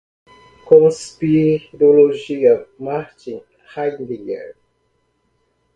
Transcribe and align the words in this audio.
Conspirologia, 0.65 2.65
Martin 2.79 3.39
Heidegger 3.71 4.55